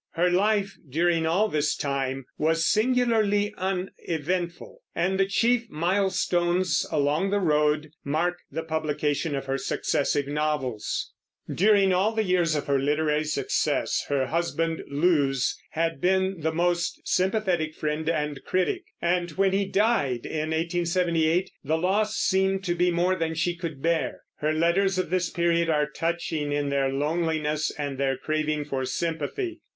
Her 0.13 0.31
life 0.31 0.75
during 0.89 1.27
all 1.27 1.47
this 1.47 1.75
time 1.77 2.25
was 2.35 2.65
singularly 2.65 3.53
uneventful, 3.55 4.81
and 4.95 5.19
the 5.19 5.27
chief 5.27 5.69
milestones 5.69 6.87
along 6.91 7.29
the 7.29 7.37
road 7.39 7.91
mark 8.03 8.39
the 8.51 8.63
publication 8.63 9.35
of 9.35 9.45
her 9.45 9.59
successive 9.59 10.27
novels. 10.27 11.13
During 11.53 11.93
all 11.93 12.13
the 12.13 12.23
years 12.23 12.55
of 12.55 12.65
her 12.65 12.79
literary 12.79 13.23
success 13.25 14.03
her 14.09 14.25
husband 14.25 14.81
Lewes 14.89 15.55
had 15.73 16.01
been 16.01 16.41
a 16.43 16.51
most 16.51 16.99
sympathetic 17.07 17.75
friend 17.75 18.09
and 18.09 18.41
critic, 18.43 18.83
and 19.03 19.29
when 19.33 19.51
he 19.51 19.67
died, 19.67 20.25
in 20.25 20.49
1878, 20.49 21.51
the 21.63 21.77
loss 21.77 22.17
seemed 22.17 22.63
to 22.63 22.73
be 22.73 22.89
more 22.89 23.15
than 23.15 23.35
she 23.35 23.55
could 23.55 23.83
bear. 23.83 24.21
Her 24.37 24.51
letters 24.51 24.97
of 24.97 25.11
this 25.11 25.29
period 25.29 25.69
are 25.69 25.87
touching 25.91 26.51
in 26.51 26.69
their 26.69 26.91
loneliness 26.91 27.71
and 27.77 27.99
their 27.99 28.17
craving 28.17 28.65
for 28.65 28.83
sympathy. 28.83 29.59